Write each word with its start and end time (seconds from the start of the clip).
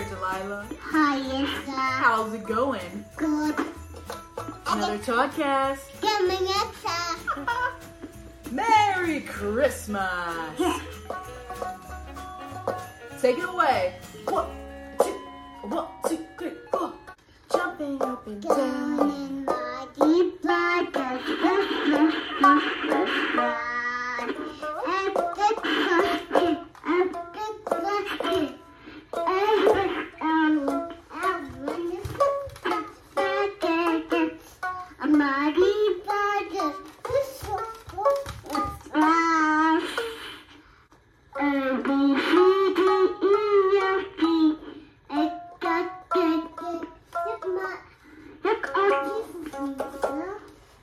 there, 0.00 0.14
Delilah. 0.14 0.66
Hi, 0.80 1.18
Lisa. 1.18 1.70
How's 1.72 2.32
it 2.34 2.44
going? 2.44 3.04
Good. 3.16 3.54
Another 4.66 4.98
Toddcast. 4.98 6.00
Coming 6.00 6.46
up, 6.48 6.74
Merry 8.52 9.20
Christmas! 9.20 10.58
Take 13.20 13.38
it 13.38 13.48
away. 13.48 13.94
One, 14.28 14.46
two, 15.02 15.18
one, 15.68 15.86
two, 16.08 16.26
three, 16.38 16.52
four. 16.70 16.92
Jumping 17.52 18.00
up 18.02 18.26
and 18.26 18.42
Down 18.42 18.96
down. 18.96 19.10
in 19.10 19.44
my 19.44 19.86
deep 20.00 20.42
Christmas, 20.42 21.22
Christmas 21.92 22.64
Christmas, 25.34 26.29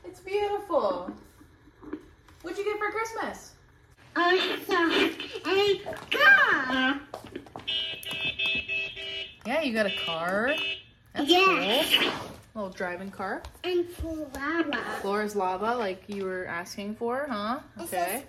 It's 0.05 0.19
beautiful. 0.19 1.11
What'd 2.43 2.59
you 2.59 2.63
get 2.63 2.77
for 2.77 2.91
Christmas? 2.91 3.53
A 4.15 4.37
car. 6.11 6.99
Yeah, 9.47 9.61
you 9.61 9.73
got 9.73 9.87
a 9.87 9.95
car. 10.05 10.53
That's 11.13 11.27
Yes. 11.27 11.91
cool. 11.99 12.11
Little 12.53 12.69
driving 12.69 13.09
car. 13.09 13.41
And 13.63 13.89
Flora. 13.89 14.75
Floor 15.01 15.23
is 15.23 15.35
lava, 15.35 15.73
like 15.75 16.03
you 16.07 16.25
were 16.25 16.45
asking 16.45 16.95
for, 16.97 17.25
huh? 17.27 17.59
Okay. 17.81 18.25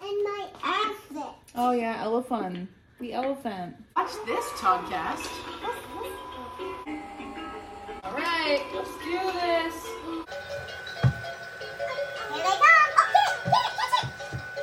And 0.00 0.24
my 0.24 0.48
outfit. 0.62 1.34
Oh 1.54 1.72
yeah, 1.72 1.98
elephant. 2.00 2.70
The 2.98 3.12
elephant. 3.12 3.76
Watch 3.94 4.12
this 4.24 4.44
Toddcast. 4.52 5.28
All 8.50 8.56
right, 8.56 8.66
let's 8.74 8.90
do 9.04 9.14
this. 9.14 9.76
Here 9.86 10.34
they 12.34 12.42
come. 12.42 12.82
Okay, 12.98 13.28
get 13.46 13.62
it, 13.62 13.72
catch 13.78 13.94
it. 13.94 14.10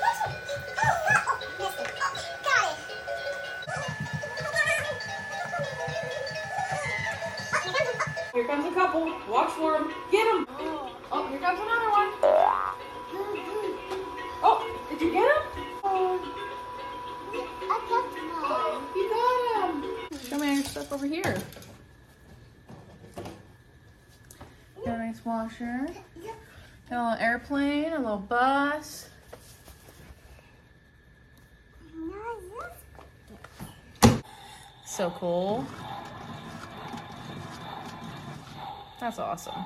Catch 0.03 0.19
it. 0.25 0.31
Oh, 0.77 0.91
no. 1.07 1.15
Oh, 1.29 1.39
missed 1.57 1.79
it. 1.79 1.87
Okay. 2.43 2.67
Here 8.33 8.45
comes 8.45 8.65
a 8.65 8.71
couple. 8.71 9.03
Watch 9.29 9.51
for 9.51 9.71
them. 9.71 9.85
Get 10.11 10.25
them. 10.33 10.41
Oh, 11.09 11.27
here 11.29 11.39
comes 11.39 11.59
another 11.61 11.89
one. 11.89 12.09
Oh, 14.43 14.57
did 14.89 14.99
you 15.01 15.11
get 15.13 15.23
him? 15.23 15.41
I 15.85 15.85
got 17.87 18.03
one. 18.03 18.35
Oh, 18.43 18.83
you 18.97 19.03
got 19.09 19.35
him. 19.71 19.75
Show 20.27 20.37
me 20.39 20.45
your 20.55 20.63
stuff 20.65 20.91
over 20.91 21.05
here. 21.05 21.37
Got 24.85 24.96
a 24.96 24.96
nice 25.07 25.23
washer. 25.23 25.87
Got 26.89 26.97
a 26.99 27.03
little 27.11 27.25
airplane, 27.25 27.93
a 27.93 27.97
little 27.97 28.17
bus. 28.17 29.07
So 34.85 35.09
cool. 35.11 35.65
That's 38.99 39.19
awesome. 39.19 39.63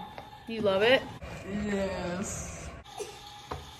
You 0.48 0.62
love 0.62 0.84
it? 0.84 1.02
Yes. 1.66 2.70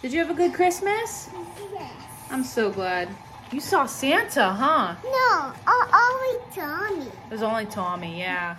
Did 0.02 0.14
you 0.14 0.20
have 0.20 0.32
a 0.32 0.34
good 0.34 0.54
Christmas? 0.54 1.30
Yes. 1.74 1.92
I'm 2.32 2.44
so 2.44 2.72
glad. 2.72 3.08
You 3.52 3.60
saw 3.60 3.86
Santa, 3.86 4.50
huh? 4.50 4.96
No, 5.04 5.54
only 5.68 6.40
Tommy. 6.56 7.06
It 7.06 7.32
was 7.32 7.44
only 7.44 7.66
Tommy, 7.68 8.18
yeah. 8.18 8.56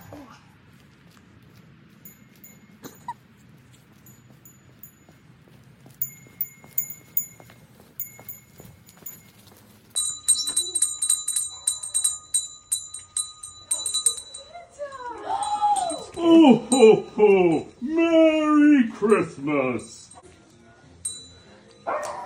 Oh 16.15 16.57
ho 16.69 17.01
ho! 17.15 17.67
Merry 17.81 18.87
Christmas! 18.89 20.11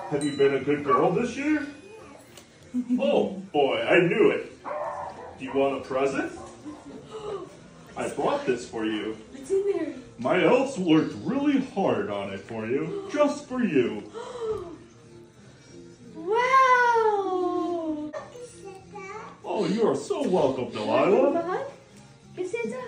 Have 0.10 0.24
you 0.24 0.36
been 0.38 0.56
a 0.56 0.60
good 0.60 0.84
girl 0.84 1.12
this 1.12 1.36
year? 1.38 1.66
Oh 3.00 3.42
boy, 3.54 3.82
I 3.82 4.00
knew 4.00 4.32
it. 4.32 4.52
Do 5.40 5.46
you 5.46 5.54
want 5.54 5.82
a 5.82 5.88
present? 5.88 6.32
I 7.96 8.10
brought 8.10 8.46
this 8.46 8.68
for 8.70 8.86
you. 8.86 9.18
What's 9.32 9.50
in 9.52 9.72
there? 9.74 9.94
My 10.20 10.44
elves 10.44 10.78
worked 10.78 11.16
really 11.24 11.62
hard 11.74 12.10
on 12.10 12.32
it 12.32 12.42
for 12.42 12.66
you, 12.68 13.10
just 13.12 13.48
for 13.48 13.64
you. 13.64 14.04
Wow! 16.16 18.12
Oh, 19.46 19.66
you 19.66 19.88
are 19.88 19.96
so 19.96 20.28
welcome, 20.28 20.70
Delilah. 20.72 21.42
hug? 21.42 21.72
Give 22.36 22.48
Santa 22.48 22.76
a 22.78 22.87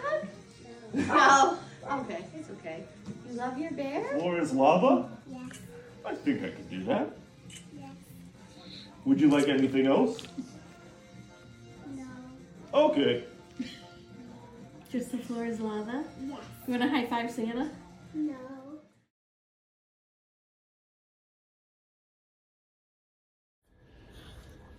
hug? 0.98 1.58
No. 1.90 2.00
Okay, 2.02 2.24
it's 2.36 2.50
okay. 2.52 2.84
You 3.28 3.36
love 3.36 3.58
your 3.58 3.72
bear? 3.72 4.20
Floor 4.20 4.40
is 4.40 4.54
lava? 4.54 5.10
Yes. 5.32 5.60
I 6.06 6.14
think 6.14 6.44
I 6.44 6.50
could 6.50 6.70
do 6.70 6.84
that. 6.84 7.10
Yes. 7.76 7.90
Would 9.06 9.20
you 9.20 9.30
like 9.30 9.48
anything 9.48 9.88
else? 9.88 10.22
No. 11.96 12.06
Okay. 12.74 13.24
Just 14.92 15.12
the 15.12 15.18
floor 15.18 15.46
is 15.46 15.60
lava? 15.60 16.04
Yes. 16.22 16.38
You 16.68 16.78
want 16.78 16.84
to 16.84 16.90
high 16.90 17.06
five 17.08 17.32
Santa? 17.32 17.72
No. 18.14 18.36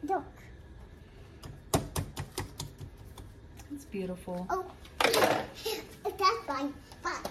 Look. 0.04 0.24
It's 3.72 3.84
beautiful. 3.86 4.46
Oh. 4.48 4.64
That's 6.50 6.74
fine. 7.04 7.29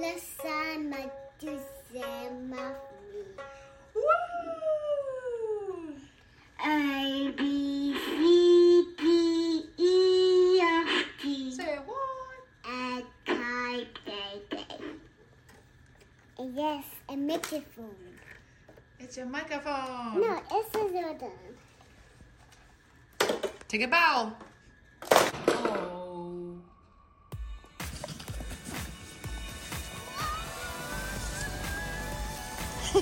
To. 0.00 1.58
A 6.64 7.32
B 7.36 7.94
C 7.94 8.84
D 8.98 9.02
E 9.76 10.60
F 10.60 11.04
G 11.20 11.52
Say 11.52 11.78
what? 11.84 11.96
H 12.64 13.04
I 13.28 13.86
J 14.06 14.12
K. 14.50 14.66
Yes, 16.54 16.84
a 17.08 17.16
microphone. 17.16 17.94
It's 18.98 19.18
a 19.18 19.26
microphone. 19.26 20.20
No, 20.20 20.42
it's 20.50 20.74
a 20.76 20.78
Jordan. 20.78 21.30
Take 23.68 23.82
a 23.82 23.88
bow. 23.88 24.32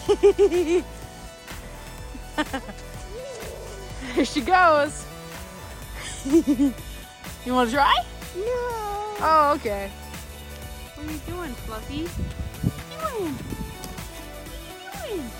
Here 4.14 4.24
she 4.24 4.40
goes. 4.40 5.04
you 6.24 6.72
want 7.52 7.68
to 7.68 7.76
try? 7.76 7.94
No. 8.34 8.44
Oh, 9.20 9.52
okay. 9.56 9.90
What 10.94 11.06
are 11.06 11.12
you 11.12 11.18
doing, 11.26 11.52
Fluffy? 11.52 12.06
What 12.06 13.04
are 13.04 13.18
you 13.18 13.34
doing? 15.12 15.30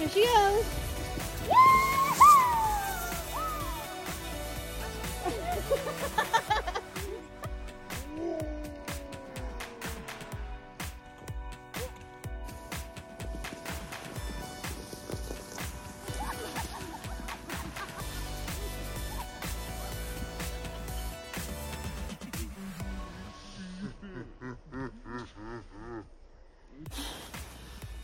Here 0.00 0.08
she 0.08 0.26
goes. 0.26 0.64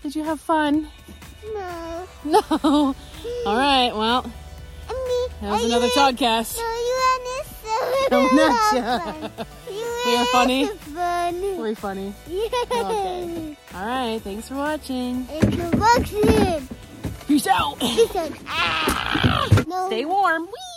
Did 0.03 0.15
you 0.17 0.25
have 0.25 0.41
fun? 0.41 0.89
No. 1.55 1.87
No. 2.23 2.95
All 3.47 3.57
right. 3.57 3.93
Well, 3.97 4.23
Me. 4.23 4.31
that 5.41 5.51
was 5.53 5.65
another 5.65 5.89
Toddcast. 5.89 6.59
No, 6.59 6.69
you 6.89 6.97
understand. 8.21 9.33
Ya. 9.33 9.45
We 10.07 10.17
are 10.17 10.25
funny? 10.27 10.67
Fun. 10.67 11.41
Very 11.57 11.75
funny. 11.75 12.13
Yeah. 12.29 12.49
Okay. 12.73 13.57
All 13.75 13.87
right. 13.87 14.21
Thanks 14.23 14.49
for 14.49 14.57
watching. 14.57 15.27
It's 15.31 15.57
a 15.57 15.77
vaccine. 15.77 16.69
Peace 17.27 17.47
out. 17.47 17.77
It's 17.81 18.15
an 18.17 18.35
ah. 18.49 19.65
No. 19.67 19.87
Stay 19.87 20.05
warm. 20.05 20.47
Whee! 20.47 20.70